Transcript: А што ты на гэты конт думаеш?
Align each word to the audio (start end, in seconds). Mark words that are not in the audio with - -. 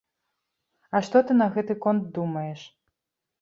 А 0.97 1.01
што 1.07 1.21
ты 1.27 1.35
на 1.41 1.47
гэты 1.59 1.77
конт 1.85 2.09
думаеш? 2.17 2.65